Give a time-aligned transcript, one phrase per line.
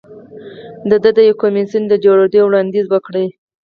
[1.03, 3.13] ده د یو کمېسیون د جوړېدو وړاندیز وکړ.